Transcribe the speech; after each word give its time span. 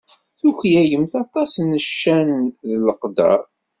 Tuklalemt 0.39 1.13
aṭas 1.23 1.51
n 1.59 1.69
ccan 1.85 2.29
d 2.69 2.71
leqder. 2.85 3.39